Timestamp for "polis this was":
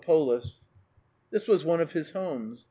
0.03-1.63